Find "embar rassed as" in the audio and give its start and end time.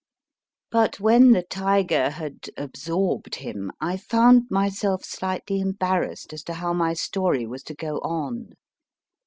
5.61-6.41